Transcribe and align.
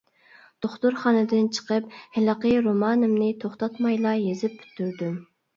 دوختۇرخانىدىن 0.65 1.49
چىقىپ، 1.57 1.93
ھېلىقى 2.17 2.55
رومانىمنى 2.69 3.29
توختاتمايلا 3.45 4.15
يېزىپ 4.23 4.57
پۈتتۈردۈم. 4.65 5.17